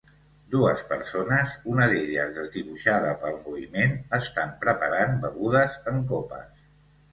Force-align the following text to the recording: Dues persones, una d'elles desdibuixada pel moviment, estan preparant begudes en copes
Dues 0.53 0.79
persones, 0.91 1.53
una 1.73 1.87
d'elles 1.91 2.31
desdibuixada 2.39 3.13
pel 3.25 3.37
moviment, 3.45 3.95
estan 4.21 4.57
preparant 4.65 5.17
begudes 5.29 5.81
en 5.95 6.05
copes 6.17 6.69